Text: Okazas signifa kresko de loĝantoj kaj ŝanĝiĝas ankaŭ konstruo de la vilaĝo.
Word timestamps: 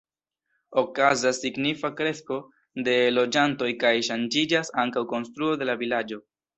Okazas 0.81 1.39
signifa 1.43 1.91
kresko 2.01 2.39
de 2.89 2.97
loĝantoj 3.15 3.71
kaj 3.87 3.95
ŝanĝiĝas 4.11 4.77
ankaŭ 4.87 5.09
konstruo 5.17 5.57
de 5.63 5.73
la 5.73 5.83
vilaĝo. 5.87 6.25